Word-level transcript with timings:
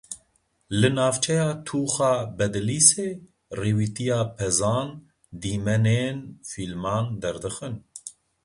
Li 0.79 0.89
navçeya 0.95 1.49
Tûxa 1.65 2.13
Bedlîsê, 2.37 3.09
rêwîtiya 3.59 4.19
pezan, 4.35 4.89
dîmenên 5.41 6.17
fîlman 6.49 7.05
derdixin. 7.21 7.75